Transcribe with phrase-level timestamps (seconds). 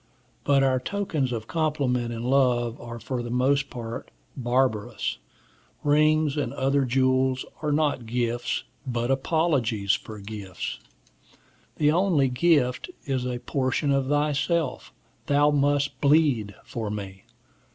[0.43, 5.19] But our tokens of compliment and love are for the most part barbarous.
[5.83, 10.79] Rings and other jewels are not gifts, but apologies for gifts.
[11.75, 14.91] The only gift is a portion of thyself.
[15.27, 17.25] Thou must bleed for me.